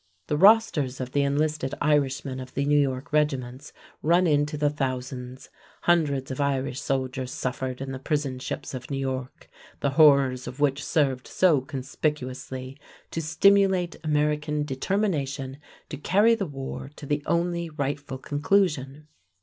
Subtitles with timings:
[0.25, 5.49] The rosters of the enlisted Irishmen of the New York regiments run into the thousands.
[5.81, 9.47] Hundreds of Irish soldiers suffered in the prison ships of New York,
[9.79, 12.79] the horrors of which served so conspicuously
[13.11, 15.59] to stimulate American determination
[15.89, 19.07] to carry the war to the only rightful conclusion.